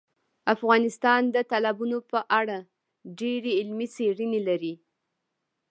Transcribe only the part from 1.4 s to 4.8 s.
تالابونو په اړه ډېرې علمي څېړنې لري.